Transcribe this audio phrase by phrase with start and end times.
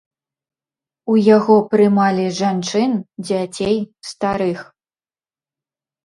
[1.15, 2.91] У яго прымалі жанчын,
[3.27, 3.77] дзяцей,
[4.13, 4.59] старых.